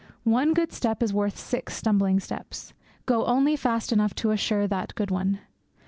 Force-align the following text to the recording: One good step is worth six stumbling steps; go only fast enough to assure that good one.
One 0.23 0.55
good 0.55 0.73
step 0.73 1.03
is 1.03 1.13
worth 1.13 1.37
six 1.37 1.75
stumbling 1.75 2.19
steps; 2.19 2.73
go 3.05 3.23
only 3.25 3.55
fast 3.55 3.93
enough 3.93 4.15
to 4.15 4.31
assure 4.31 4.65
that 4.67 4.95
good 4.95 5.11
one. 5.11 5.41